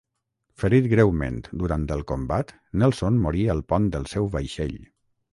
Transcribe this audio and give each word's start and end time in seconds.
Ferit 0.61 0.85
greument 0.93 1.35
durant 1.63 1.83
el 1.95 2.01
combat, 2.11 2.53
Nelson 2.83 3.19
morí 3.25 3.43
al 3.55 3.61
pont 3.75 3.85
del 3.97 4.09
seu 4.15 4.31
vaixell. 4.37 4.75